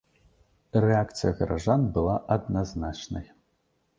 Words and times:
Рэакцыя 0.85 1.33
гараджан 1.41 1.85
была 1.97 2.15
адназначнай. 2.37 3.31